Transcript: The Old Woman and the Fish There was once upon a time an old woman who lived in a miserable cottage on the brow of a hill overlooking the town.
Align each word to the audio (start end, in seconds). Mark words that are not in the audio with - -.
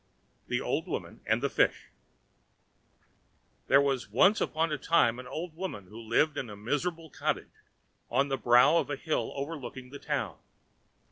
The 0.47 0.59
Old 0.59 0.87
Woman 0.87 1.21
and 1.27 1.43
the 1.43 1.47
Fish 1.59 1.91
There 3.67 3.79
was 3.79 4.09
once 4.09 4.41
upon 4.41 4.71
a 4.71 4.77
time 4.79 5.19
an 5.19 5.27
old 5.27 5.55
woman 5.55 5.85
who 5.89 6.01
lived 6.01 6.39
in 6.39 6.49
a 6.49 6.55
miserable 6.57 7.11
cottage 7.11 7.63
on 8.09 8.27
the 8.27 8.35
brow 8.37 8.77
of 8.77 8.89
a 8.89 8.95
hill 8.95 9.31
overlooking 9.35 9.91
the 9.91 9.99
town. 9.99 10.39